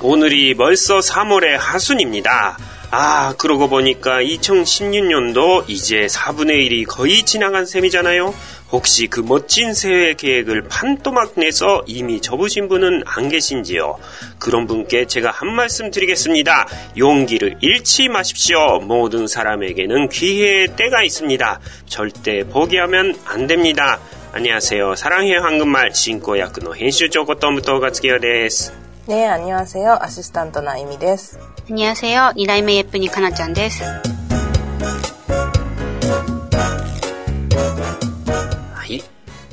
[0.00, 2.58] 오늘이 벌써 3월의 하순입니다.
[2.94, 8.34] 아, 그러고 보니까 2016년도 이제 4분의 1이 거의 지나간 셈이잖아요.
[8.70, 13.98] 혹시 그 멋진 새해 계획을 판토막 내서 이미 접으신 분은 안 계신지요?
[14.38, 16.66] 그런 분께 제가 한 말씀 드리겠습니다.
[16.98, 18.80] 용기를 잃지 마십시오.
[18.80, 21.60] 모든 사람에게는 기회의 때가 있습니다.
[21.86, 24.00] 절대 포기하면 안 됩니다.
[24.32, 24.96] 안녕하세요.
[24.96, 28.85] 사랑해 황금말 신고야크노編集長 こと武藤がつきよです.
[29.06, 29.98] 네, 안녕하세요.
[30.00, 31.38] 아시스탄트 나이미です.
[31.68, 32.32] 안녕하세요.
[32.36, 33.82] 2代目 예쁜이 카나ちゃんです.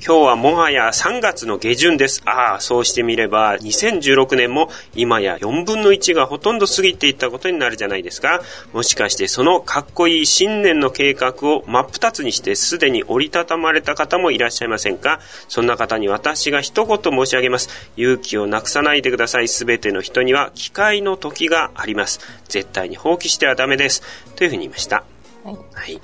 [0.06, 2.20] 今日はもはや3月の下旬です。
[2.26, 8.42] ああ、そうしてみれば、2016年も今や4分の1がほとんど過ぎていったことになるじゃないですか。
[8.74, 17.70] もしかしてそのかっこいい新年の計画を真っ二つにしてすでに折りたたまれた方もいらっしゃいませんかそんな方に私が一言申し上げます。
[17.96, 19.48] 勇気をなくさないでください。
[19.48, 22.20] すべての人には機会の時があります。
[22.46, 24.02] 絶対に放棄してはダメです。
[24.36, 25.02] というふうに言いました。
[25.44, 25.56] はい。
[25.72, 26.00] はい。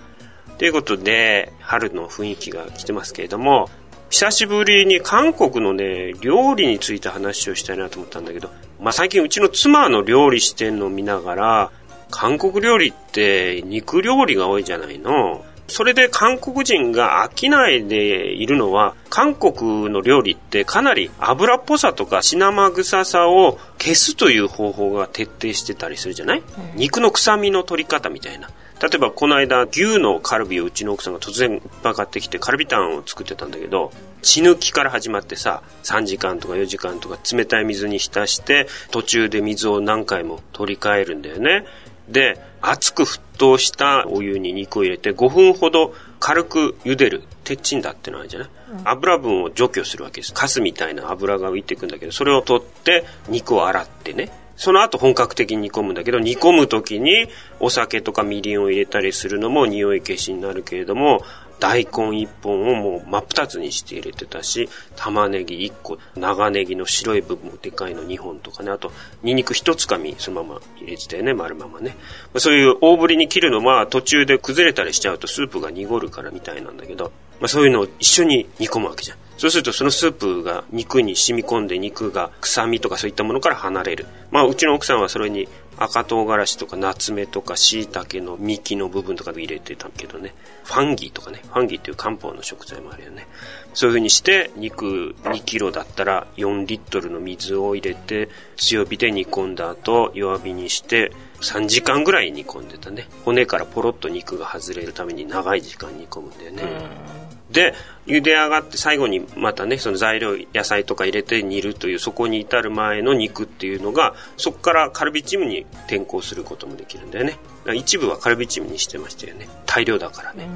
[0.57, 3.71] ということで、春の雰囲気が来てますけれども、
[4.11, 11.71] 久しぶりに韓国のね、料理について話をしたいなと思ったんだけど、まあ、最近うちの妻の料理してんのを見ながら、
[12.11, 15.45] 韓国料理って肉料理が多いじゃないの。
[15.71, 26.45] それで韓国人が飽きないでいるのは、韓国の料理ってかなり油っぽさとか血生臭さを消すという方法が徹底してたりするじゃない、うん、
[26.77, 28.51] 肉の臭みの取り方みたいな。
[28.81, 41.67] 例えばこの間牛のカルビをうちの奥さんが突然いっぱい買ってきてカルビタンを作ってたんだけど血抜きから始まってさ3時間とか4時間とか冷たい水に浸して途中で水を何回も取り替えるんだよね。
[42.09, 50.35] で熱く沸騰したお湯に肉を入れて5分ほど軽く茹でる鉄鎮だってのあるじゃない、うん、油分を除去するわけです。
[50.35, 54.31] カスみたいな油が浮いていくんだけどそれを取って肉を洗ってね。
[54.61, 57.29] その後本格的に煮込むんだけど、煮込む時に
[57.61, 61.25] お酒とかみりんを入れたりするのも匂い消しになるけれども、
[61.61, 71.97] 大根1本をもう真っ二つにして入れてたし、玉ねぎ1個、長ネギの白い部分もでかいの2本とかね、あと、ニンニク1つかみそのまま入れてたよね、丸ままね。
[72.37, 79.19] そういう大ぶりに切るのは途中で崩れたりしちゃうとスープが濁るからみたいなんだけど、まあ、そういうのを一緒に煮込むわけじゃん。
[79.41, 84.07] そうするとそのスープが肉に染み込んで肉が臭みとかそういったものから離れる。
[84.31, 90.35] まあうちの奥さんはそれに赤唐辛子とか夏目とか椎茸の幹の部分とかで入れてたけどね。
[90.65, 91.41] ファンギーとかね。
[91.43, 93.27] ファンギーっていう漢方の食材もあるよね。
[93.73, 103.09] そういう風にして肉2キロだったら4リットルの水を入れて強火で煮込んだ後弱火にして3時間ぐらい煮込んでたね。
[103.25, 107.30] 骨からポロッと肉が外れるために長い時間煮込むんだよね。
[107.51, 107.75] で、
[108.07, 117.39] 茹で上がって最後にまたね、その材料、野菜とか入れて煮るという、そこに至る前の肉っていうのが、そこからカルビチームに転向することもできるんだよね。
[117.75, 119.49] 一部はカルビチームにしてましたよね。
[119.67, 120.49] 大量だからね。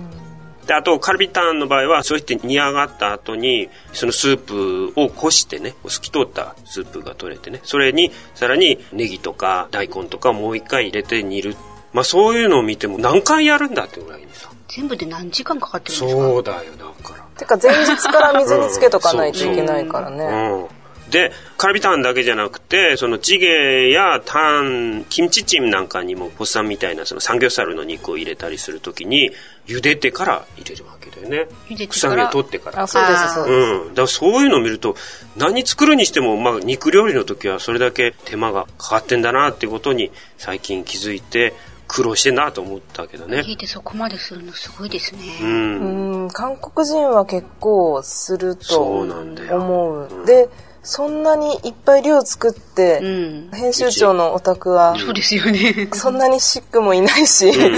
[0.67, 11.57] で、あと、カルビターンの場合は、そうして煮上がった後に、そのスープをこしてね、透き通ったスープが取れてね、それに、さらにネギとか大根とかもう一回入れて煮る。
[11.93, 14.54] まあそういうのを見ても何回やるんだってぐらいにさ。
[14.75, 16.23] 全部で何時間かかってるんですか？
[16.23, 29.31] そうだよだからてか前日から水につけとかないといけないからね、うんで、カルビタンだけじゃなくて、そのチゲやタン、キムチチンなんかにもポッサンみたいなそのサンギョサルの肉を入れたりするときに、
[29.67, 31.47] 茹でてから入れるわけだよね。
[31.87, 32.83] 臭みを取ってから。
[32.83, 33.55] あ、そうです、そうです。
[33.55, 33.89] うん。
[33.91, 34.97] だからそういうのを見ると、
[35.37, 41.53] 何作るにしても、まあ肉料理の時はそれだけ手間がかかってんだなっていうことに最近気づいて、
[41.95, 43.43] 苦労してんなと思ったけどね。
[43.43, 45.21] 聞いてそこまでするのすごいですね。
[45.41, 46.23] うん。
[46.23, 49.09] うん韓国人は結構すると思う。
[49.09, 50.09] そうなんだよ。
[50.11, 50.49] うん、で、
[50.83, 55.89] そんなにいっぱい量作って、うん、編集長のお宅は、そうですよね。
[55.93, 57.73] そんなにシックもいないし、うん、 ずっ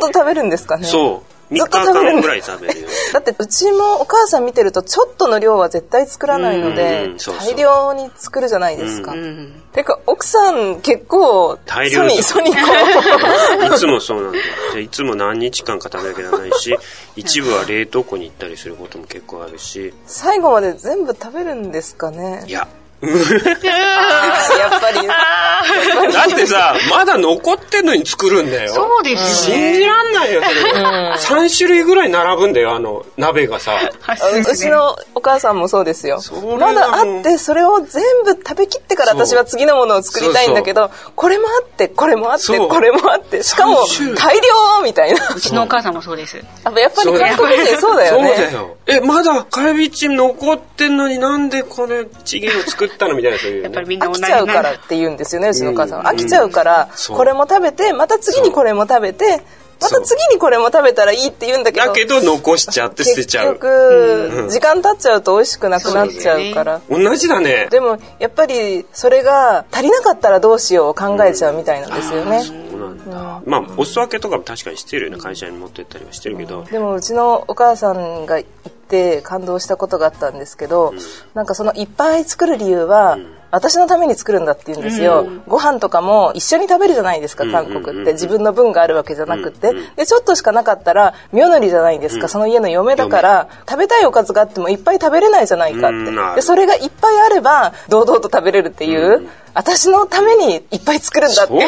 [0.00, 0.86] と食べるんですかね。
[0.86, 1.33] そう。
[1.50, 2.88] 3日間ぐらい食べるよ。
[3.12, 9.14] だってうちもお母さん見てるとちょっとの量は絶対作らないので、大量に作るじゃないですか。
[9.72, 12.56] てか奥さん結構大量にソニコ
[13.74, 14.80] いつもそうなんだよ。
[14.80, 16.76] いつも何日間か食べなきゃならないし、
[17.16, 19.92] 一部は冷凍庫に行ったりすることも結構あるし。
[20.06, 22.68] 最後まで全部食べるんですかねいや、
[23.06, 25.06] やっぱり。
[26.12, 28.74] だってさ、まだ残ってんのに作るんだよ。
[28.74, 31.44] そうですよ、信じらんないよ、それ。
[31.46, 33.72] 3種類ぐらい並ぶんだよ、あの、鍋がさ。
[34.48, 36.20] うちのお母さんもそうですよ。
[36.58, 43.86] まだあって、それを全部食べきってから私は次のものを作りたいんだけど、これもあって、これもあって、これもあって、しかも
[44.16, 45.28] 大量みたいな。
[45.34, 46.36] うちのお母さんもそうです。
[46.36, 48.34] やっぱり韓国人そうだよね。
[48.34, 48.76] そうだよ。
[48.86, 55.98] え、まだカルビチ残ってんのになんでこれチゲを作作ったのみたいなそういう、ね、やっぱりみんな飽きちゃうからって言うんですよねうちのお母さん。
[55.98, 59.42] は飽きちゃうからこれも食べてまた次にこれも食べて
[59.80, 63.54] また次にこれも食べたらいいって言うんだけどだけど残しちゃって捨てちゃう。
[63.54, 66.80] 結局時間経っちゃうと美味しくなくなっちゃうから。
[66.88, 67.68] 同じだね。
[67.70, 72.63] でもやっぱりそれが足りなかったらどうしよう考えちゃうみたいなんですよね、そうなん
[73.14, 80.92] だ、まあお裾分けとかも確かにしてるよね会社に持ってったりはしてるけど、でもうちのお母さんが行って感動したことがあったんですけど、
[81.32, 83.18] なんかそのいっぱい作る理由は、
[83.50, 88.12] 私のために作るんだって言うんですよ、ご飯とかも一緒に食べるじゃないですか韓国って。
[88.12, 93.48] 自分の分があるわけじゃなくて、でちょっとしかなかったら妙のりじゃないですか、その家の嫁だから。
[93.68, 101.64] 食べたいおかずがあってもいっぱい食べれないじゃないかって、でそれがいっぱいあれば堂々と食べれるっていう、私のためにいっぱい作るんだってまあ、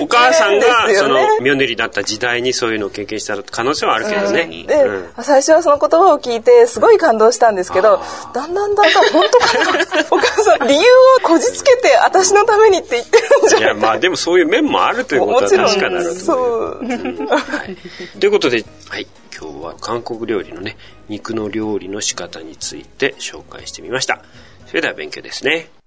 [0.00, 5.10] お母さんが そのミョネリだった時代にそういうのを経験した可能性はあるけどね、で、うん。
[5.22, 10.84] 最初はその言葉を聞いてすごい感動したんですけどあだんだんだんだん本当かなお母さん理由を
[11.22, 16.78] こじつけて私のためにって言ってるんじゃいやまあでもそういう面もあるということは確かだろうとう。
[16.80, 19.06] はい、ということで、はい、
[19.38, 20.76] 今日は韓国料理のね
[21.08, 24.20] 肉の料理の仕方について紹介してみました。
[24.66, 25.79] それでは勉強ですね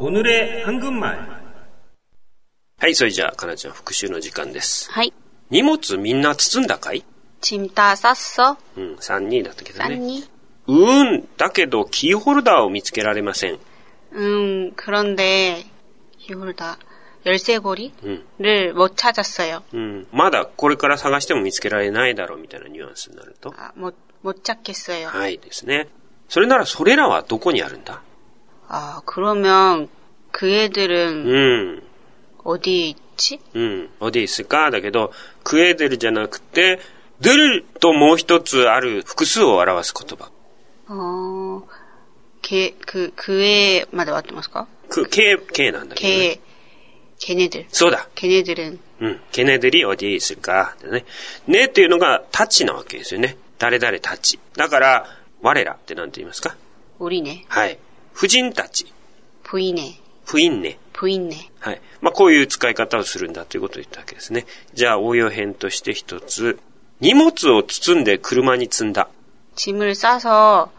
[0.00, 1.18] 오늘의한국말
[2.80, 5.12] はいそれじゃあかなちゃん復習の時間ですはい。
[5.50, 7.04] 荷物みんな包んだかい
[7.40, 8.56] 짐 다 쌌어?
[8.76, 10.28] うん3人だったけどね 쌌니?
[10.68, 13.58] うーんだけどキーホルダーを見つけられません
[14.12, 15.64] 음, 그런데
[16.18, 16.78] 히홀다
[17.26, 18.74] 열쇠고리를 음.
[18.76, 19.62] 못 찾았어요.
[19.74, 25.08] うんまだこれから探しても見つけられないだろうみたいなニュアンスになると 아, 못, 못 찾겠어요.
[25.08, 25.88] はいですね
[26.28, 28.02] それならそれらはどこにあるんだ
[28.68, 29.88] 아, 그러면
[30.32, 31.36] 그 애들은 う
[31.78, 31.82] ん
[32.44, 33.40] 어디 있지?
[33.54, 35.12] うん、어디 있을까だけど、
[35.44, 36.78] クエデルじゃなくて、
[37.20, 40.30] ドゥルともう一つある複数を表す言葉。
[40.88, 41.62] 어,
[42.42, 44.66] 걔, 그, 그애,まで 왔ますか?
[44.88, 46.40] く、ケケなんだけど、ね。
[47.18, 47.66] 걔, 걔네들.
[47.70, 48.08] そうだ。
[48.14, 49.20] 걔네들은 うん。
[49.32, 51.04] ケネデリ어디 있을까だね。
[51.46, 53.36] ねっていうのが、タチなわけですよね。
[53.58, 54.38] 誰々たち。
[54.56, 55.06] だから、
[55.42, 56.56] 我らって何て言いますか
[57.00, 57.78] 우리네, はい。
[58.12, 58.92] 婦人たち。
[59.44, 60.78] 부인네, 婦人ね。
[60.92, 61.50] 부인네.
[61.60, 61.80] はい。
[62.00, 64.46] まあ、こういう使い方をするんだということを言ったわけですね。
[64.74, 66.58] じゃあ、応用編として一つ。
[67.00, 69.08] 荷物を包んで車に積んだ。
[69.54, 70.70] 짐을 싸서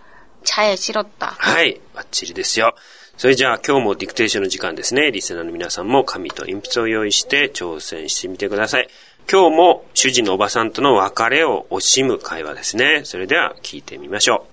[0.44, 1.36] 차에 실었다.
[1.38, 2.76] はい、バッチリですよ。
[3.18, 5.12] それじゃあ今日もディクテーションの時間ですね。
[5.12, 8.88] リスナーの皆さんも紙と鉛筆を用意して挑戦してみてください。
[9.30, 13.02] 今日も主人のおばさんとの別れを惜しむ会話ですね。
[13.04, 14.48] それでは聞いてみましょ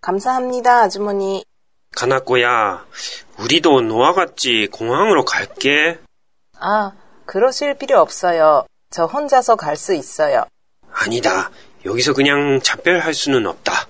[0.00, 1.44] 감사합니다 아주머니
[1.92, 1.96] う。
[1.96, 2.84] かなこや、
[3.38, 5.98] 우리도 너와 같이 공항으로 갈게.
[6.58, 6.92] 아
[7.26, 10.44] 그러실 필요 없어요 저 혼자서 갈 수 있어요
[10.92, 11.50] 아니다.
[11.84, 13.88] 여기서 그냥 작별할 수는 없다.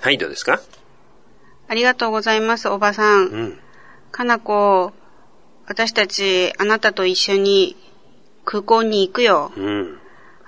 [0.00, 0.60] 하이, どうですか?
[1.66, 3.26] ありがとうございます、おばさん。
[3.28, 3.58] うん。
[4.12, 4.92] かなこ、
[5.66, 7.74] 私たち、あなたと一緒に
[8.44, 9.50] 空港に行くよ。
[9.56, 9.97] うん。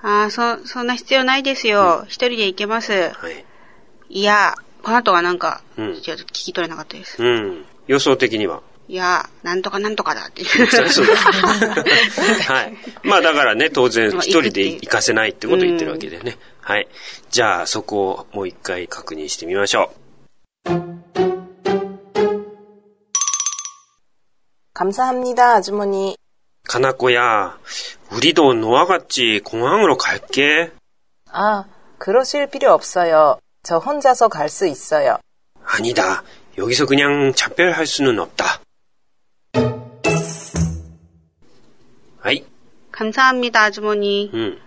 [0.02, 2.04] ああ、そ、そんな必要ないですよ。
[2.06, 2.92] 一人で行けます。
[2.92, 3.44] はい。
[4.08, 7.22] いや、この後がなんか、うんちょっと聞き取れなかったです。
[7.22, 7.64] うん。
[7.86, 8.62] 予想的には。
[8.88, 10.44] いや、なんとかなんとかだって。
[10.44, 11.16] そりゃ そう だ。
[11.16, 12.76] はい。
[13.02, 16.38] まあだからね、当然まあ一人で行かせないってことを言ってるわけでね。
[16.60, 16.86] はい。
[17.30, 19.92] じゃあそこをもう一回確認してみましょ
[24.74, 26.16] 감사합니다 아주머니
[26.67, 27.57] 가나코야,
[28.11, 30.71] 우리도 노아 같이 공항으로 갈게.
[31.31, 31.65] 아,
[31.97, 33.39] 그러실 필요 없어요.
[33.63, 35.17] 저 혼자서 갈 수 있어요.
[35.63, 36.23] 아니다.
[36.57, 38.61] 여기서 그냥 작별할 수는 없다.
[42.21, 42.45] 아이.
[42.91, 44.31] 감사합니다, 아주머니.
[44.33, 44.59] 응.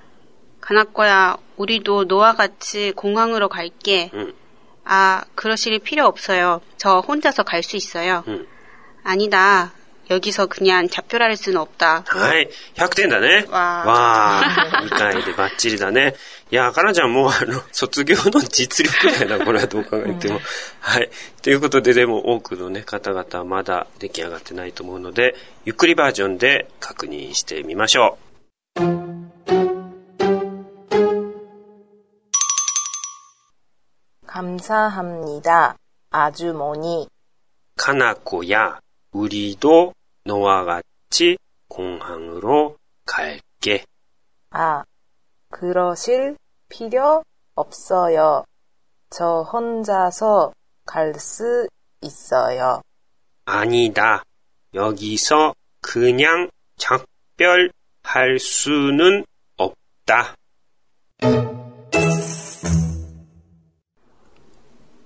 [0.61, 4.11] 가나코야, 우리도 노아 같이 공항으로 갈게.
[4.15, 4.33] 응.
[4.85, 6.61] 아, 그러실 필요 없어요.
[6.77, 8.25] 저 혼자서 갈 수 있어요.
[8.29, 8.47] 응.
[9.03, 9.73] 아니다.
[10.11, 12.05] 여기서 그냥 잡표랄 수는 없 다.
[12.07, 12.51] はい。
[12.77, 13.47] 100点だね。
[13.49, 14.85] わー。
[14.85, 16.15] 理解でバッチリだね。
[16.51, 20.41] いや、かなちゃんもう、あの、卒業の実力だよな、これはどう考えても。
[20.81, 21.11] はい。
[21.43, 25.35] ということで、でも多くのね、方々はまだ出来上がってないと思うので、
[25.65, 28.25] ゆっくりバージョンで確認してみましょう。
[34.35, 35.79] 감사합니 다。
[36.11, 37.09] 아주머 니。
[37.77, 38.84] かなこや
[39.15, 39.95] 우리도
[40.25, 43.85] 너와 같이 공항으로 갈게.
[44.51, 44.83] 아,
[45.51, 46.37] 그러실
[46.69, 47.23] 필요
[47.55, 48.45] 없어요.
[49.11, 50.53] 저 혼자서
[50.85, 51.69] 갈 수
[52.03, 52.83] 있어요.
[53.45, 54.23] 아니다.
[54.75, 59.25] 여기서 그냥 작별할 수는
[59.57, 60.35] 없다.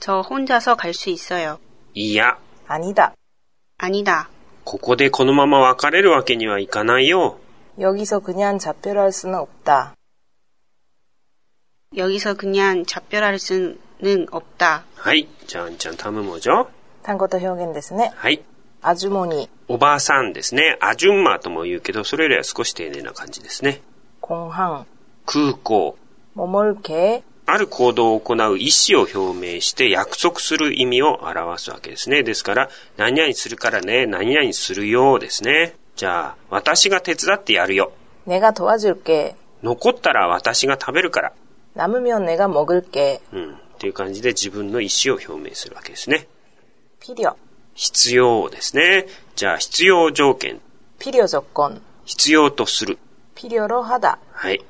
[0.00, 1.58] 저 혼자서 갈 수 있어요.
[1.94, 2.38] いや.
[2.66, 3.14] 아니다.
[3.78, 4.28] 아니다.
[4.64, 7.38] ここでこのまま別れるわけにはいかないよ.
[7.78, 9.94] 여기서 그냥 작별할 수는 없다.
[11.94, 13.76] 여기서 그냥 작별할 수는
[14.30, 14.84] 없다.
[14.96, 15.28] はい。
[15.46, 16.14] じゃあ、ちゃん単
[17.18, 18.12] 語と表現ですね。
[18.14, 18.40] はい。
[18.80, 19.26] 単語と
[19.96, 20.78] 表現ですね。
[20.80, 23.82] アジュンマとも言うけど、それよりは少し丁寧な感じですね。
[24.20, 24.86] 공항
[25.26, 25.96] 空港。
[27.44, 32.22] ある行動を行う意思を表明して約束する意味を表すわけですね。
[32.22, 35.74] ですから、何々するからね、何々するよですね。
[35.94, 37.92] じゃあ、私が手伝ってやるよ。
[38.26, 41.32] 残ったら私が食べるから。
[41.76, 43.20] 남으면 내가 먹을게.
[43.32, 43.54] うん。
[43.54, 46.28] っていう感じで自分の意思を表明するわけですね。
[47.00, 47.34] 필요。
[47.74, 49.06] 必要ですね。
[49.34, 50.60] じゃあ、必要条件。
[50.98, 51.80] 필요 조건.
[52.04, 52.98] 必要とする。
[53.34, 54.18] 필요로 하다.
[54.32, 54.60] はい。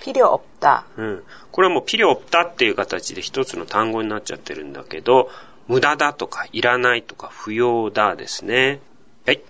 [0.00, 0.84] 필요 없다.
[0.96, 1.24] うん。
[1.50, 5.28] これはもう、필요 없다っていう形で一つの単語になっちゃってるんだけど、
[5.66, 8.80] 無駄だとかいらないとか不要だですね。
[9.26, 9.40] はい。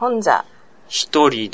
[0.00, 0.44] 혼자。
[0.88, 1.50] 一人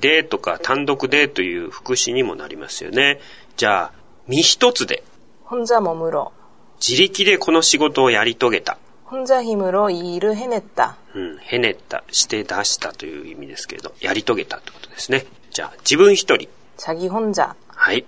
[0.00, 3.20] でとか単独でという副詞にもなりますよね。
[3.56, 3.92] じゃあ、
[4.26, 5.02] 身一つで。
[5.50, 6.32] 혼자몸으로
[6.80, 8.78] 自力でこの仕事をやり遂げた。
[9.10, 15.26] 혼자힘으로이일을해냈다うん、へねった、して出したという意味ですけど、やり遂げたってことですね。
[15.50, 16.48] じゃあ、自分一人。
[16.78, 18.06] 자기혼자はい。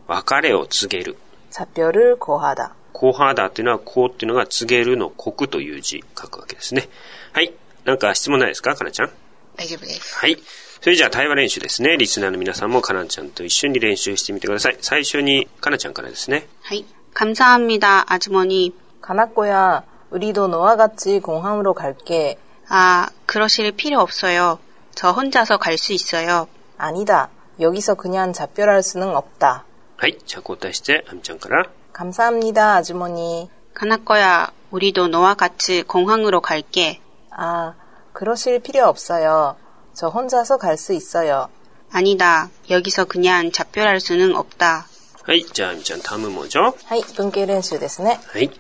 [0.07, 1.17] 別れを告げる。
[1.51, 2.75] 雑별る고하だ。
[2.93, 6.89] こうはだっていうのは、こうっていうのが告げるの国という字書くわけですね。
[7.33, 7.53] はい。
[7.85, 9.11] なんか質問ないですかかなちゃん。
[9.57, 10.17] 大丈夫です。
[10.17, 10.39] はい。
[10.82, 11.96] それじゃあ対話練習ですね。
[11.98, 14.78] リスナーの皆さんもかなちゃんと一緒に練習してみてください。
[14.82, 16.48] 最初にかなちゃんからですね。
[16.64, 16.86] はい。
[17.14, 18.74] 감사합니 다、 아주머 니。
[19.02, 22.38] かなこや、우리도너와같이공항으로갈 게。
[22.70, 24.60] 아、 그러실필요없어 요。
[24.96, 26.48] 저혼자서갈수있어 요。
[26.78, 27.30] 아니 다。
[27.60, 29.66] 여기서그냥작별할수는없다
[29.98, 30.18] はい。
[30.26, 31.68] じゃあ交代して、あみちゃんから。
[31.94, 33.50] 감사합니다, 아주머니.
[33.74, 37.00] 가나꺼야, 우리도 너와 같이 공항으로 갈게.
[37.30, 37.76] 아,
[38.14, 39.56] 그러실 필요 없어요.
[39.96, 41.50] 저 혼자서 갈 수 있어요.
[41.92, 42.50] 아니다.
[42.70, 44.88] 여기서 그냥 작별할 수는 없다.
[45.24, 45.44] はい。
[45.44, 47.04] じゃあ、みちゃん、タムもじょはい。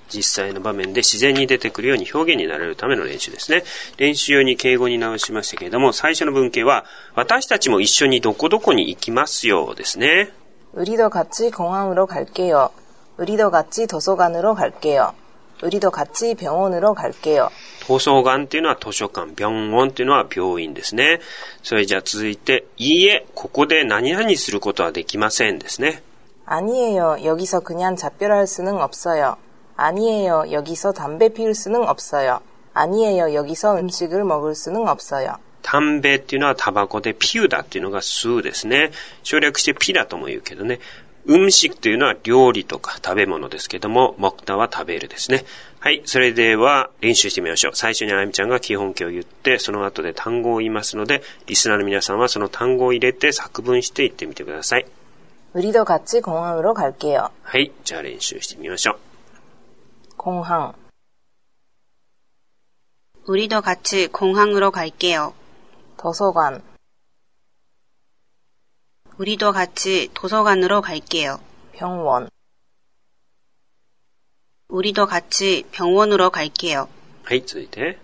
[0.09, 3.63] 実際の場面で自然に出てくるように表現になれるための練習ですね。
[3.97, 10.31] 練習用に敬語に直しましたけども、最初の文型は、私たちも一緒にどこどこに行きますよですね。
[10.73, 12.69] 우리도 같이 공항으로 갈게요.
[13.17, 15.15] 우리도 같이 도서관으로 갈게요.
[15.61, 17.49] 우리도같이병원으로갈게요
[17.87, 21.19] 図書館っていうのは図書館、병원っていうのは病院ですね。
[21.61, 26.01] それじゃあ続いて、いいえ、ここで何々することはできませんですね。
[26.45, 27.23] 아니에요.
[27.23, 29.37] 여기서 그냥 작별할 수는 없어요.
[29.77, 30.51] 아니에요.
[30.51, 32.41] 여기서 담배 피울 수는 없어요.
[32.73, 33.33] 아니에요.
[33.33, 38.91] 여기서 음식을 먹을 수는 없어요.담배っていうのはタバコでピューだっていうのが吸うですね。
[39.23, 40.79] 省略してピだとも言うけどね。
[41.27, 45.45] 음식っていうのは料理とか食べ物ですけども、먹다は食べるですね。
[45.79, 46.01] はい。
[46.05, 47.75] それでは練習してみましょう。
[47.75, 54.85] 最初にあやみちゃんが基本形を言って、その後で単語を言いますので、リスナーの皆さんはその単語を入れて作文して言ってみてください。
[55.53, 57.29] 우리도 같이 공항으로 갈게요.
[57.43, 57.71] はい。
[57.83, 58.97] じゃあ練習してみましょう。
[60.17, 60.73] 공항,
[63.27, 65.33] 우리도 같이 공항으로 갈게요.
[65.97, 66.61] 도서관,
[69.17, 71.39] 우리도 같이 도서관으로 갈게요.
[71.73, 72.29] 병원,
[74.71, 76.87] 우리도 같이 병원으로 갈게요.
[77.23, 77.43] はい。
[77.45, 77.99] 続いて。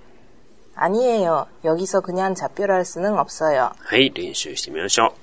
[0.76, 1.48] 아니에요.
[1.64, 3.72] 여기서 그냥 작별할 수는 없어요.
[3.80, 4.12] はい。
[4.14, 5.14] 練習してみましょう。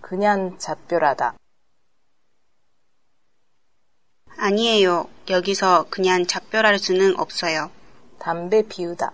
[0.00, 1.36] 그냥 작별하다.
[4.36, 5.08] 아니에요.
[5.30, 7.70] 여기서 그냥 작별할 수는 없어요.
[8.18, 9.12] 담배 피우다.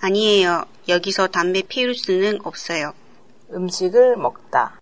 [0.00, 0.64] 아니에요.
[0.88, 2.92] 여기서 담배 피울 수는 없어요.
[3.52, 4.80] 음식을 먹다.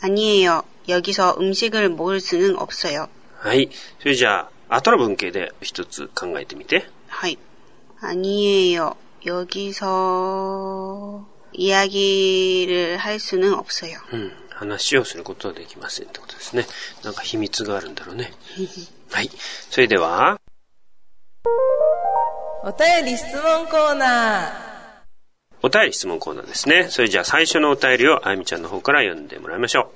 [0.00, 0.62] 아니에요.
[0.88, 3.08] 여기서 음식을 먹을 수는 없어요.
[3.38, 3.70] はい。
[4.00, 6.86] それじゃあ、後の文型で一つ考えてみて。
[7.08, 7.38] はい.
[8.00, 8.96] 아니에요.
[9.24, 13.98] 여기서 이야기를 할 수는 없어요.
[14.12, 14.32] うん。
[14.50, 16.66] 話をすることはできませんってことですね。
[17.04, 18.32] なんか秘密があるんだろうね。
[19.10, 19.30] はい。
[19.70, 20.38] それでは、
[22.64, 24.65] お便り質問コーナー。
[25.63, 26.87] お便り質問コーナーですね。
[26.89, 29.91] それじゃあ最初のお便りをあゆみちゃんの方から読んでもらいましょ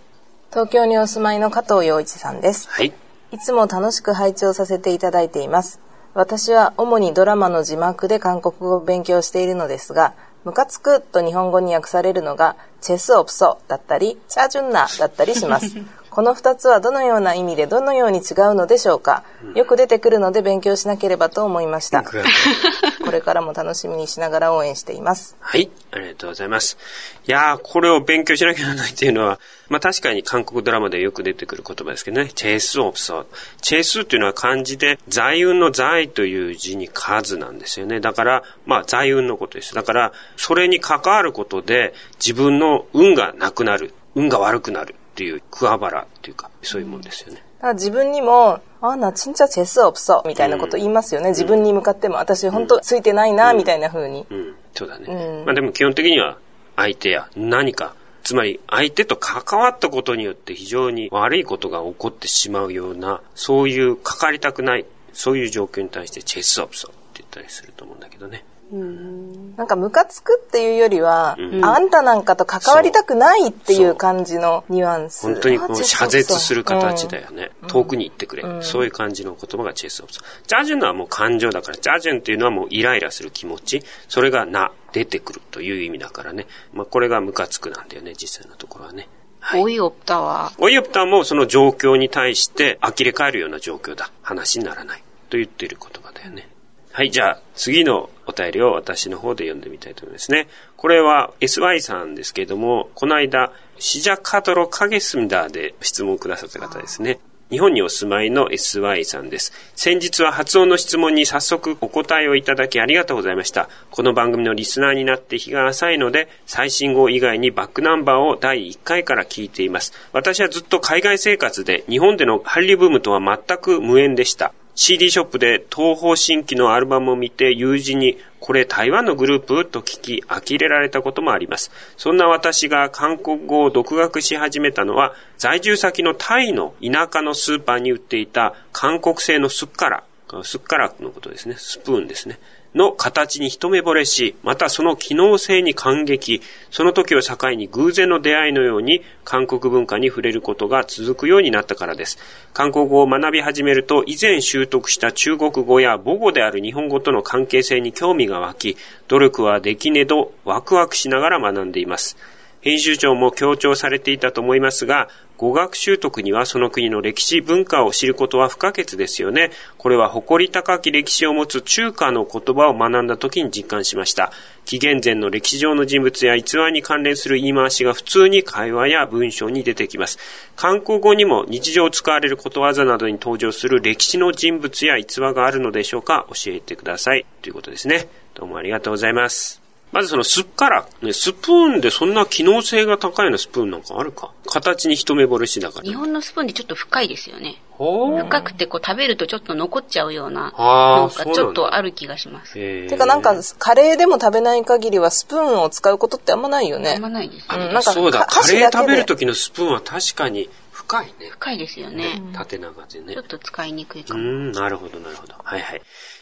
[0.51, 2.71] 東京にお住まいの加藤洋一さんですう。。
[2.71, 2.93] はい。
[3.31, 5.79] いつも楽しく拝聴させていただいています。
[6.13, 15.67] 私は主にドラマの字幕で韓国語を勉強しているのですが、ムカつくと日本語に訳されるのが、チェスオプソだったり、チャージュンナだったりします。
[16.11, 19.23] この二つはどのような意味でどのように違うのでしょうか？
[19.55, 22.03] よく出てくるので勉強しなければと思いました。
[23.05, 25.37] これからも楽しみにしながら応援しています。
[25.39, 25.71] はい。
[25.91, 26.77] ありがとうございます。
[27.25, 32.29] いやー、これを勉強しなきゃならないっていうのは、まあ確かに韓国ドラマでよく出てくる言葉ですけどね。
[32.35, 33.25] チェスオプソ。
[33.61, 38.01] チェスっていうのは漢字で、財運の財という字に数なんですよね。
[38.01, 39.73] だから、まあ財運のことです。
[39.73, 43.93] だから、それに関わることで、自分の運がなくなる。
[44.13, 47.43] 運が悪くなるっていう、桑原っていうか、そういうもんですよね。
[47.57, 51.29] だから自分にも、あ、な、ちんちゃチェスオプソみたいなこと言いますよね。
[51.29, 54.25] 自分に向かっても、私本当ついてないな、みたいな風に。
[54.29, 55.05] うん、そうだね。
[55.07, 56.37] うんまあでも基本的には
[56.75, 57.93] 相手や何か、
[58.23, 68.45] つまり相手と関わったことによって非常に悪いことが起こってしまうような、そういうかかりたくない、そういう状況に対してチェスオプソって言ったりすると思うんだけどね。
[68.71, 75.23] なんかムカつくっていうよりは、うん、あんたなんかと関わりたくないっていう感じのニュアンス。
[75.23, 83.83] 本当にこう謝絶する形だよね、うん、遠くに行ってくれ、うん、そういう感じの言葉がチェスオブソジャジュンのはもう感情だからジャジュンっていうのはもうイライラする気持ち。
[84.07, 89.07] それがな出てくるという意味だからね、まあ、これがムカつくなんだよね実際のところはね。
[89.39, 94.11] はい、オイオプタはオイオプタもその状況に対して呆れ返るような状況だ。
[94.21, 95.03] 話にならない。
[95.29, 96.47] と言っている言葉だよね。
[96.93, 100.47] はい、じゃあ次のお便りを私の方で読んでみたいと思いますね。
[100.75, 107.19] これは SY さんですけれども、この間、シジャカドロカゲスミダで質問をくださった方ですね。
[107.51, 109.51] 日本にお住まいの SY さんです。
[109.75, 113.67] 先日は発音の質問に早速お答えをいただきありがとうございました。
[113.89, 119.91] この番組のリスナーになって日が浅いので、最新号以外にバックナンバーを第1回から聞いています。
[120.13, 124.53] 私はずっと海外生活で日本での韓流ブームとは全く無縁でした。
[124.83, 131.69] CD ショップで東方新規のアルバムを見て友人にこれ台湾のグループと聞き呆れられたこともあります。
[131.97, 140.03] そんな私が韓国語を独学し始めたのは在住先のタイの田舎のスーパーに売っていた韓国製のスッカラ。
[140.41, 141.57] スッカラのことですね。
[141.59, 142.39] スプーンですね。
[142.73, 152.17] の形に一目惚れし、またその機能性に感激、その時を境に偶然の出会いのように韓国文化に触れることが続くようになったからです。
[152.53, 162.17] 韓国語を学び始めると以前習得した中国語や母語である日本語との関係性に興味が湧き、努力はできねどワクワクしながら学んでいます。
[162.61, 169.49] 編集長も強調されていたと思いますが、語学習得にはその国の歴史文化を知ることは不可欠ですよね。
[169.79, 174.31] これは誇り高き歴史を持つ中華の言葉を学んだ時に実感しました。
[174.65, 180.19] 紀元前の歴史上の人物や逸話に関連する言い回しが普通に会話や文章に出てきます。
[180.55, 186.27] 韓国語にも日常使われることわざなどに登場する歴史の人物や逸話があるのでしょうか？
[186.29, 187.25] 教えてください。
[187.41, 188.07] ということですね。
[188.35, 189.60] どうもありがとうございます。
[189.91, 194.31] まずそのスッカラ、ね、スプーンでそんな機能性が高いようなスプーンなんかあるか？
[194.45, 195.85] 形に一目惚れしだから。
[195.85, 197.61] 日本のスプーンってちょっと深いですよね。
[197.77, 202.53] 深くてこう食べるとちょっと残っちゃうような、なんかちょっとある気がします。
[202.53, 206.91] てかなんか、カレーでも食べない限りはスプーンを使うことってあんまないよね。
[206.91, 207.65] あんまないです、ね。
[207.65, 211.29] うん、なんかそうだ、カレー食べる時のスプーンは確かに深いね。
[211.31, 212.21] 深いですよね。
[212.33, 213.13] 縦長でね。
[213.13, 214.19] ちょっと使いにくいかも。
[214.19, 215.33] うん、なるほど、なるほど。
[215.43, 215.81] はいはい。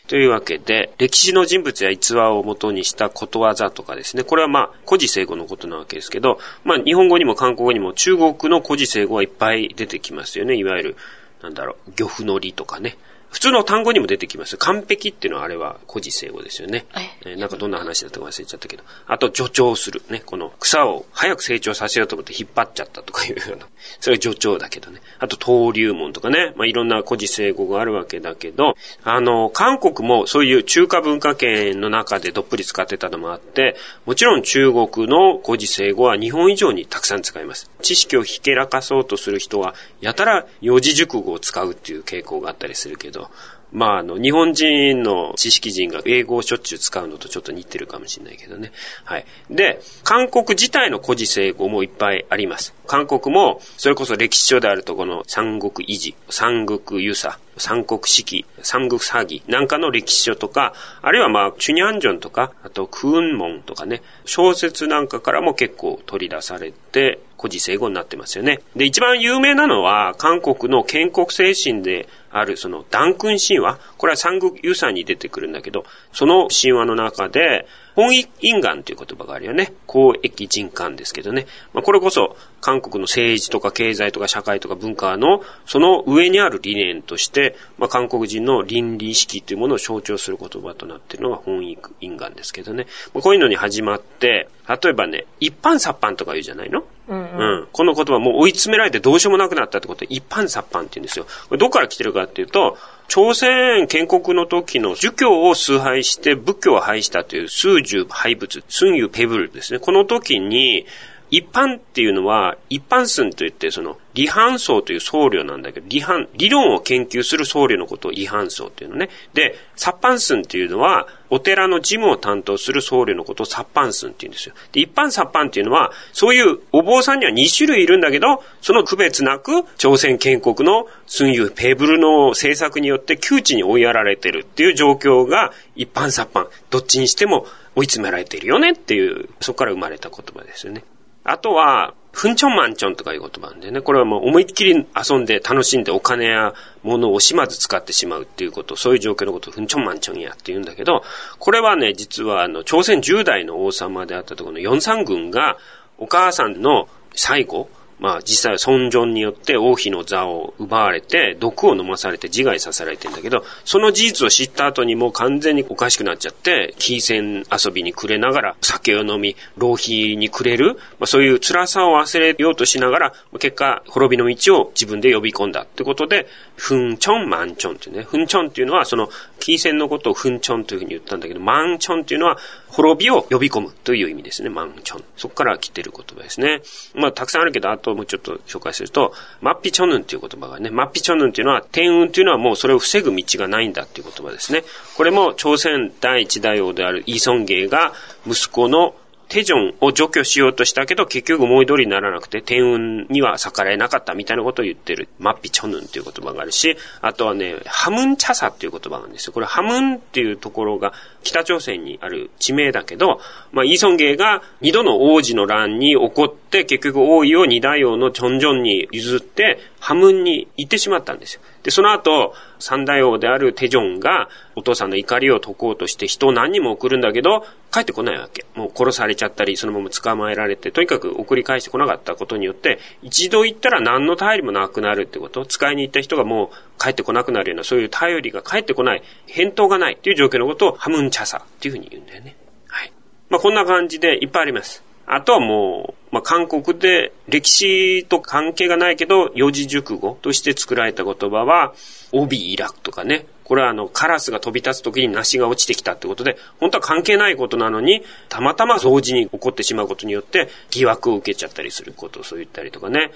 [0.09, 4.23] というわけで、歴史の人物や逸話を元にしたことわざとかですね。
[4.23, 10.55] これはまあ、古事成語のことなわけですけど、まあ、日本語にも韓国語にも中国の古事成語はいっぱい出てきますよね。
[10.55, 10.95] いわゆる、
[11.43, 12.97] なんだろう、漁夫の利とかね。
[13.31, 14.57] 普通の単語にも出てきます。
[14.57, 16.85] 完璧っていうのはあれは古事成語ですよね。
[17.25, 18.83] えー、なんかどんな話だったか忘れちゃったけど。
[19.07, 20.01] あと助長する。
[20.09, 20.21] ね。
[20.25, 23.67] この草を早く成長させようと思って引っ張っちゃったとかいうような。
[23.99, 24.99] それは助長だけどね。
[25.19, 26.53] あと登竜門とかね。
[26.55, 37.69] まあ、いろんな古事成語があるわけだけど、あの、韓国もそういう中華文化圏の中でどっぷり使ってたのもあって、もちろん中国の古事成語は日本以上にたくさん使います。
[37.81, 43.29] 知識をひけらかそうとする人は、やたら四字熟語を使うっていう傾向があったりするけど、ど、
[43.71, 48.71] まあ、あの、日本人の知識人が英語をしょっちゅう使うのとちょっと似てるかもしれないけどね。
[49.03, 49.25] はい。
[49.49, 52.73] で、韓国自体の古事成語もいっぱいあります。
[52.87, 68.59] 韓国も、それこそ歴史書であるとこの三国維持、三国遊佐、三国四季、三国詐欺なんかの歴史書とか、あるいはまあ、チュニャンジョンとか、あとクーンモンとかね、小説なんかからも結構取り出されて、古事成語になってますよね。
[68.75, 73.79] で、一番有名なのは、韓国の建国精神である、その、ダンクン神話？
[73.97, 79.73] これは三国ユサに出てくるんだけど、その神話の中で、本因願という言葉があるよね。
[79.85, 81.47] 公益人間ですけどね。
[81.73, 92.87] まあ、これこそ、韓国の政治とか経済とか社会とか文化の、その上にある理念として、まあ、韓国人の倫理意識というものを象徴する言葉となっているのが本意因願ですけどね。
[93.13, 96.83] まあ、こういうのに始まって、例えばね、一般殺般とか言うじゃないの？
[97.07, 101.25] うん、うん、この言葉もう追い詰められてどうしようもなくなったってことで、一般殺般って言うんですよ。
[101.25, 109.79] これどこから来てるかっていうと、朝鮮建国の時の儒教を崇拝して仏教を廃したという数十廃仏、寸ユペブルですね。
[109.79, 110.85] この時に、
[111.31, 119.09] 一般っていうのは、一般寸といって、その、理反層という僧侶なんだけど、理反、理論を研究する僧侶のことを理反層っていうのね。
[119.33, 124.55] で、殺般寸っていうのは、お寺の事務を担当する僧侶のことを殺般寸って言うんですよ。
[124.71, 140.83] で、一般殺般っていうのは、そういうお坊さんには2種類いるんだけど、その区別なく、朝鮮建国の寸ユペーブルの政策によって窮地に追いやられてるっていう状況が、一般殺般、どっちにしても追い詰められてるよねっていう、そこから生まれた言葉ですよね。
[141.31, 151.03] あとは、ふんちょんまんちょんとかいう言葉なんでね、これはもう思いっきり遊んで楽しんでお金や物を惜しまず使ってしまうっていうこと、そういう状況のことをふんちょんまんちょんやって言うんだけど、
[151.37, 155.57] これはね、実はあの、朝鮮10代の王様であったところの四三軍が、
[155.99, 178.03] お母さんの最後、まあ実際は尊尊によって王妃の座を奪われて、毒を飲まされて自害させられてんだけど、その事実を知った後にもう完全におかしくなっちゃって、キーセン遊びにくれながら酒を飲み、浪費にくれる、まあそういう辛さを忘れようとしながら、結果、滅びの道を自分で呼び込んだってことで、フンチョン、マンチョンっていうね。
[178.03, 179.09] フンチョンっていうのは、その、
[179.39, 182.37] キーセンのことをフンチョンというふうに言ったんだけど、マンチョンっていうのは、
[182.71, 184.49] 滅びを呼び込むという意味ですね。
[184.49, 185.03] マンチョン。
[185.17, 186.61] そこから来てる言葉ですね。
[186.93, 194.63] まあ、たくさんあるけど、あともうちょっと紹介すると、マッピチョヌンっていう言葉がね、マッピチョヌンっていうのは、天運っていうのはもうそれを防ぐ道がないんだっていう言葉ですね。
[194.95, 197.93] これも朝鮮第一大王であるイ・ソンゲイが
[198.27, 198.95] 息子の
[199.29, 209.33] テジョンを除去しようとしたけど、結局思い通りにならなくて、天運には逆らえなかったみたいなことを言ってる、マッピチョヌンっていう言葉があるし、あとはね、ハムンチャサっていう言葉があるんですよ。
[209.33, 221.41] これハムンっていうところが北朝鮮にある地名だけど、まあ、イーソンゲイが二度の王子の乱に起こって、結局王位を二大王のチョンジョンに譲って、ハムンに行ってしまったんですよ。
[221.61, 228.45] で、その後、三大王であるテジョンが、お父さんの怒りを解こうとして人を何人も送るんだけど、帰ってこないわけ。
[228.55, 242.35] もう殺されちゃったり、そのまま捕まえられて、とにかく送り返してこなかったことによって、一度行ったら何の頼りもなくなるってこと、使いに行った人がもう帰ってこなくなるような、そういう頼りが帰ってこない、返答がないっていう状況のことをハムンチャサっていうふうに言うんだよね。
[242.67, 242.91] はい。
[243.29, 244.83] まあ、こんな感じでいっぱいあります。
[245.05, 251.73] あとはもう、まあ、韓国で歴史と関係がないけど、四字熟語として作られた言葉は、
[252.11, 253.25] 帯イラクとかね。
[253.43, 263.11] これはあの、カラスが飛び立つ時に梨が落ちてきたってことで、本当は関係ないことなのに、たまたま同時に起こってしまうことによって疑惑を受けちゃったりすることそう言ったりとかね。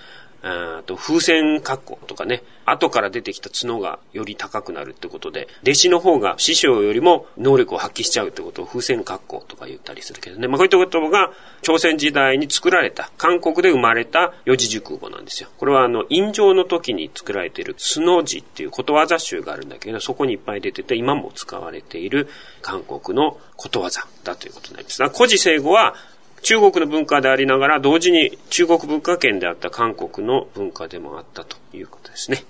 [0.45, 10.47] あと風船格好とかね、後から出てきた角がより高くなるってことで、弟子の方が師匠よりも能力を発揮しちゃうってことを風船格好とか言ったりするけどね。
[10.49, 15.49] まあこういった言葉が朝鮮時代に作られた、韓国で生まれた四字熟語なんですよ。
[15.58, 22.27] これはあの、陰上の時に作られているスノ字っていうことわざ集があるんだけど、そこにいっぱい出てて、今も使われている
[22.62, 25.01] 韓国のことわざだということになります。
[25.10, 25.95] 古事成語は
[26.43, 32.43] 中国の文化でありながら、同時に中国文化圏であった韓国の文化でもあったということですね。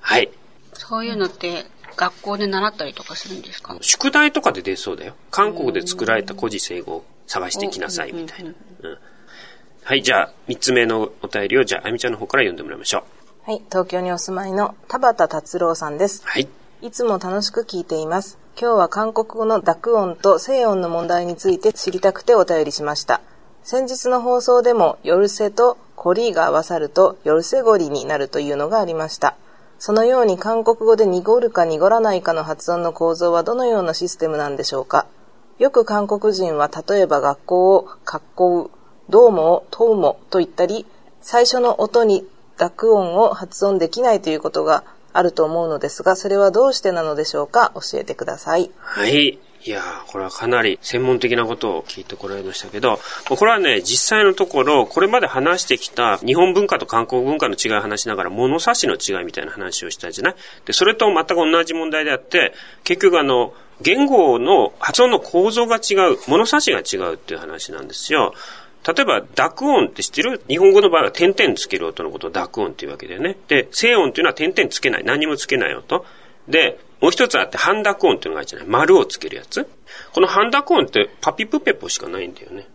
[0.00, 0.30] はい。
[0.72, 1.64] そういうのって
[1.96, 3.76] 学校で習ったりとかするんですか？
[3.80, 5.14] 宿題とかで出そうだよ。
[5.30, 8.52] 韓国で作られた古事成語を探してきなさいみたいな。
[9.84, 13.04] はい、じゃあ、三つ目のお便りを、じゃあ、あみちゃんの方から読んでもらいましょ
[13.46, 13.50] う。
[13.50, 16.22] はい、東京にお住まいの田畑達郎さんです。
[16.24, 16.48] はい。
[16.80, 18.38] いつも楽しく聞いています。
[18.58, 23.20] 今日は韓国語の濁音と静音の問題について知りたくてお便りしました。
[23.64, 29.38] 先日の放送でも、ヨルセとコリが合わさると、ヨルセゴリになるというのがありました。
[29.78, 35.06] そのように韓国語で濁るか濁らないかの発音の構造はどのようなシステムなんでしょうか
[35.58, 38.70] よく韓国人は例えば学校を格好う、
[39.08, 40.84] どうも、とうもと言ったり、
[41.22, 48.70] 最初の音に濁音を発音できないということがあると思うのですが、それはどうしてなのでしょうか教えてください。
[48.76, 49.38] はい。
[49.66, 60.34] いやー、これはかなり専門的なことを聞いてこられましたけど、これはね、実際のところ、これまで話してきた日本文化と韓国文化の違いを話しながら、物差しの違いみたいな話をしたじゃない？
[60.66, 62.52] で、それと全く同じ問題であって、
[62.84, 68.34] 結局あの、言語の発音の構造が違う、物差しが違うっていう話なんですよ。
[68.86, 70.42] 例えば、濁音って知ってる？
[70.46, 73.34] 日本語の場合は点々つける音のことを濁音っていうわけだよね。
[73.48, 75.04] で、静音っていうのは点々つけない。
[75.04, 76.04] 何もつけない音。
[76.48, 79.68] で、もう一つあって、半濁音っていうのがあるじゃない丸をつけるやつ。
[80.14, 82.66] この半濁音ってパピプペポしかないんだよね。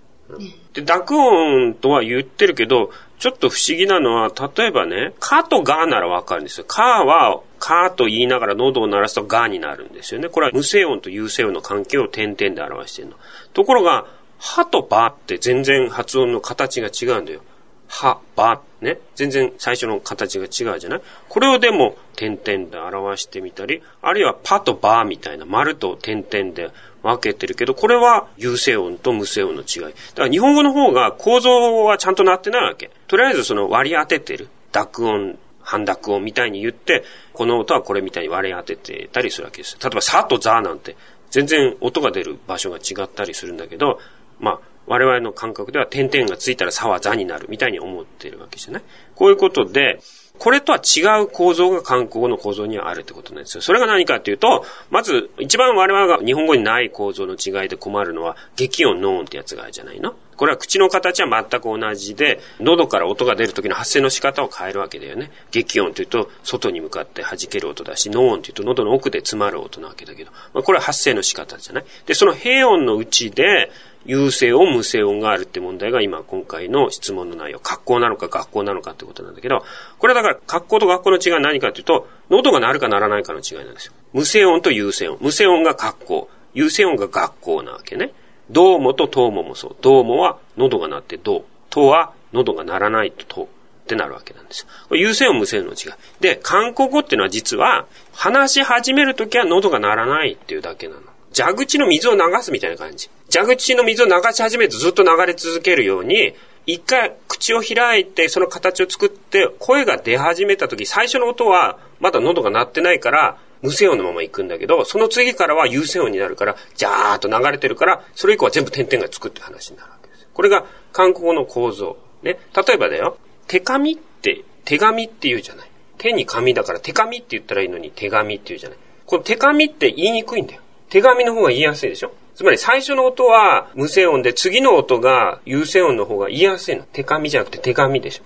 [0.73, 6.65] で、濁音とは言ってるけど、ちょっと不思議なのは、例えばね、カとガならわかるんですよ。
[6.67, 10.29] カは、カと言いながら喉を鳴らすとガになるんですよね。
[10.29, 13.15] これは無声音と有声音の関係を点々で表してるの。
[13.53, 14.05] ところが、
[14.37, 17.41] ハとバって全然発音の形が違うんだよ。
[17.89, 18.99] は、ば、ね。
[19.15, 21.01] 全然最初の形が違うじゃない？
[21.27, 26.69] これをでも、点々で表してみたり、あるいはパとバみたいな丸と点々で
[27.01, 29.93] 分けてるけど、これは有声音と無声音の違い。
[29.93, 32.91] だから日本語の方が構造はちゃんとなってないわけ。
[33.07, 34.47] とりあえずその割り当ててる。
[34.71, 39.77] 濁音、半濁音みたいに言って、この音はこれみたいに割り当ててたりするわけです。
[39.81, 40.95] 例えば、さとざなんて、
[41.31, 43.99] 全然音が出る場所が違ったりするんだけど、
[44.39, 48.83] まあ、我々の感覚では点々がついたら差は座になるみたいに思ってるわけじゃない
[49.15, 49.99] こういうことで、
[50.39, 53.61] これとは違う構造が韓国語の構造にはあるってことなんですよ。
[53.61, 65.29] それが何かっていうと、まず一番我々が日本語にない構造の違いで困るのは、激音、ノーンってやつがあるじゃないのこれは口の形は全く同じで、喉から音が出る時の発声の仕方を変えるわけだよね。
[65.51, 73.69] 激音というと、外に向かって弾ける音だし、ノーンというと喉の奥で詰まる音なわけだけど、まあ、これは発声の仕方じゃないで、その平音のうちで、
[74.05, 77.59] 有声音、無声音があるって問題が今今回の質問の内容。
[77.59, 79.63] 格好なのか学校なのかってことなんだけど、
[79.97, 83.93] これはだから格好と学校の違いは何かというと、喉が鳴るか鳴らないかの違いなんですよ。
[84.13, 85.17] 無声音と有声音。
[85.21, 86.29] 無声音が格好。
[86.53, 88.13] 有声音が学校なわけね。
[88.49, 89.75] どうもととうももそう。
[89.81, 91.43] どうもは喉が鳴ってどう。
[91.69, 94.67] とは喉が鳴らないととってなるわけなんですよ。
[94.87, 95.91] これ有声音無声音の違い。
[96.19, 101.01] で、韓国語っていうのは実は、話し始めるときは喉が鳴らないっていうだけなの。
[101.33, 103.09] 蛇口の水を流すみたいな感じ。
[103.31, 106.33] 蛇口の水を流し始めるとずっと流れ続けるように、
[106.65, 120.27] 一回口を開いてその形を作って声が出始めた時、最初の音はまだ喉が鳴ってないから、無声音のまま行くんだけど、その次からは有声音になるから、ジャーっと流れてるから、それ以降は全部点々がつくって話になるわけです。
[120.33, 121.97] これが韓国語の構造。
[122.23, 122.39] ね。
[122.55, 125.69] 例えばだよ、手紙って手紙って言うじゃない。
[125.97, 128.77] 手に紙だから手紙って言ったらいいのに手紙って言うじゃない。
[129.05, 130.61] この手紙って言いにくいんだよ。
[130.89, 132.11] 手紙の方が言いやすいでしょ？
[132.35, 136.83] つまり最初の音は無声音で次の音が有声音の方が言いやすいの。
[136.83, 138.23] 手紙じゃなくて手紙でしょ。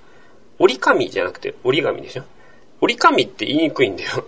[0.60, 2.24] 折り紙じゃなくて折り紙でしょ？
[2.82, 4.26] 折り紙って言いにくいんだよ。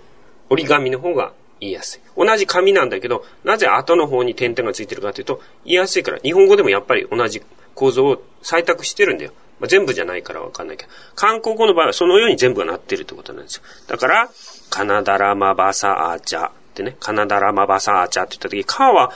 [0.50, 2.02] 折り紙の方が言いやすい。
[2.18, 7.42] 同じ紙なんだけど、なぜ後の方に点々がついてるかというと、言いやすいから、日本語でもやっぱり同じ
[7.74, 9.32] 構造を採択してるんだよ。
[9.60, 13.64] まあ、全部じゃないからわかんないけど、韓国語の場合はそのように全部がなってるってことなんですよ。
[13.88, 14.30] だから、
[14.70, 19.14] カナダラマバサアチャってね、カナダラマバサーチャーって言った時、カーは、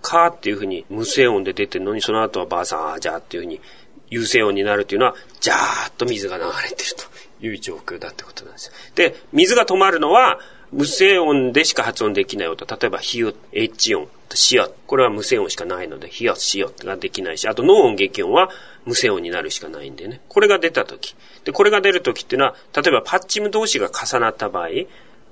[0.00, 3.60] カーっていうふうに無声音で出てるのに、その後はバサージャーっていうふうに
[4.08, 8.72] 優勢音になるというのは、ジャーッと水が流れてるという状況だってことなんですよ。
[8.94, 10.40] で、水が止まるのは、
[10.72, 12.64] 無声音でしか発音できない音。
[12.64, 14.70] 例えば、ヒュ、H 音、シア。
[14.86, 18.48] これは無声音しかないので、ヒア、シオができないし、あと、ノー音劇音は
[18.86, 20.22] 無声音になるしかないんでね。
[20.28, 21.14] これが出た時。
[21.44, 24.68] で、これが出る時っていうのは、例えばパッチム同士が重なった場合、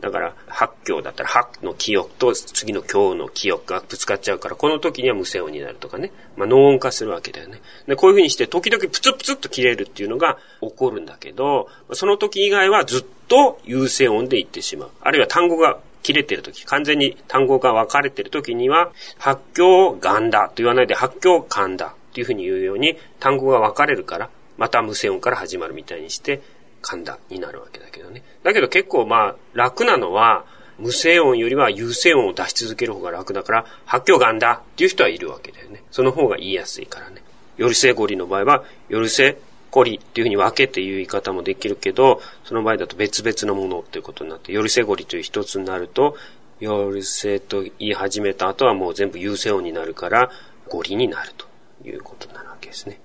[0.01, 6.13] だから、八教だったら、八の記憶と次の教の記憶がぶつかっちゃうから、この時には無声音になるとかね。
[6.37, 7.61] まあ、脳音化するわけだよね。
[7.87, 14.91] で、こういう風にして、時々プツプツっと切れるっていうのが起こるんだけど、その時以外はずっと優勢音で言ってしまう。
[15.01, 26.43] あるいは単語が切れてる時、完全に単語が分かれてる時には、発狂ンだと言わないで、発狂ンだっていう風に言うように、単語が分かれるから、また無声音から始まるみたいにして、
[26.83, 28.23] 神田になるわけだけどね。
[28.43, 30.45] だけど結構まあ楽なのは、
[30.79, 35.83] 無声音よりは有声音を出し続ける方が楽だから、発狂ガンだっていう人はいるわけだよね。
[35.91, 37.23] その方が言いやすいからね。
[37.59, 39.37] 夜せゴリの場合は、夜せ
[39.71, 46.17] ゴリっていうふうに分けて言う言い方もできるけど、その場合だと別々のものっていうことになって、夜せゴリという一つになると、
[46.61, 50.31] 夜せと言い始めた後はもう全部有声音になるから、
[50.69, 51.47] ゴリになると
[51.85, 53.01] いうことになるわけですね。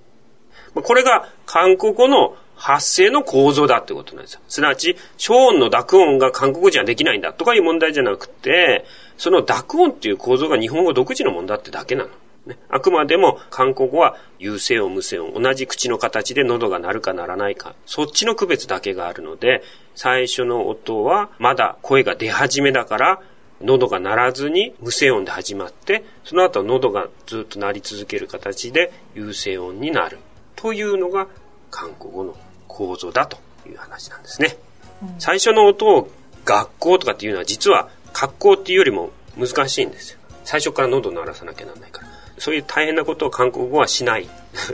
[0.74, 4.42] これが韓国語の発声の構造だってことなんですよ。
[4.48, 8.86] すなわち、小音の濁音が韓国語じゃできないんだとかいう問題じゃなくて、
[9.18, 12.10] その濁音っていう構造が日本語独自のもんだってだけなの。
[12.46, 19.64] ね、あくまでも韓国語は有声音無声音、同じ口の形で喉が鳴るか鳴らないか、そっちの区別だけがあるので、
[19.96, 23.22] 最初の音はまだ声が出始めだから、
[23.62, 30.20] 喉が鳴らずに無声音で始まって、その後喉がずっと鳴り続ける形で有声音になる。
[30.56, 31.28] というのが
[31.72, 32.36] 韓国語の
[32.76, 34.58] 構造だという話なんですね。
[35.02, 36.10] うん、最初の音を
[36.44, 40.20] 学校とかっていうのは実は格好っていうよりも難しいんですよ。
[40.44, 42.08] 最初から喉を鳴らさなきゃなんないから。
[42.38, 44.28] そういう大変なことを韓国語はしない。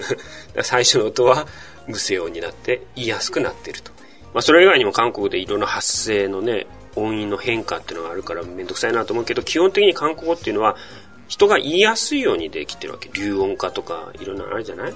[0.63, 1.45] 最初の音は
[1.87, 3.91] 無声音になって言いやすくなってると。
[4.33, 10.75] まあそれ以外にも韓国でいろんな発声のね、音韻の変化っていうのがあるからめんどくさいなと思うけど、基本的に韓国語っていうのは
[11.27, 13.09] 人が言いやすいようにできてるわけ。
[13.13, 14.93] 流音化とかいろんなのあるじゃない？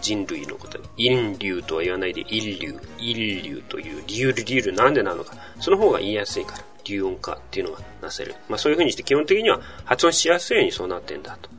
[0.00, 0.78] 人類のこと。
[0.96, 5.34] 陰流とは言わないで、陰流、陰流という理由、理由なんでなのか。
[5.60, 8.34] その方が言いやすいから、流音化っていうのがなせる。
[8.48, 11.50] まあそういうふうにして基本的には発音しやすいようにそうなってんだと。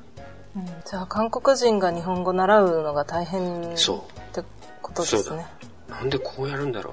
[0.55, 4.43] うん、じゃあ韓国人が日本語習うのが大変そうって
[4.81, 5.45] ことですね。
[5.89, 6.91] なんでこうやるんだろ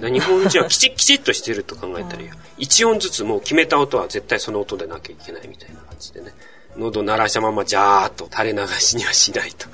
[0.00, 0.10] う。
[0.10, 2.34] 日本人はきちっきちっとしてると考えたらいいよ。
[2.58, 6.32] 一音ずつもう決めた音は絶対その音でなきゃいけないみたいな感じでね。
[6.78, 9.68] 喉鳴らしたままジャーっと垂れ流しにはしないと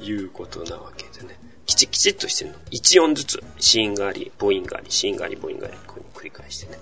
[0.00, 1.38] いうことなわけでね。
[1.66, 2.56] きちきちっとしてるの。
[2.70, 6.78] 一音ずつ、子音があり、母音があり、子音があり、母音があり、こういう繰り返してね。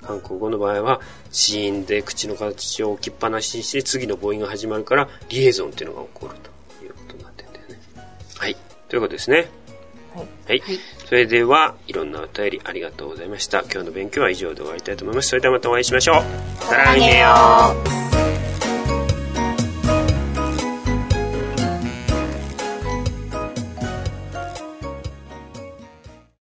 [0.00, 6.34] 韓国語の場合は、子音で口の形を置きっぱなしにして、次の母音が始まるから、リエゾンっていうのが起こる
[6.78, 7.78] ということになってるんだよね。
[8.38, 8.56] はい。
[8.88, 9.50] ということですね。
[10.14, 10.28] はい。
[10.46, 10.62] はい。
[11.06, 13.60] それでは、いろんなお便りありがとうございました。
[13.60, 15.28] 今日の勉強は以上で終わりたいと思います。
[15.28, 16.64] それではまたお会いしましょう。
[16.64, 18.21] さらによ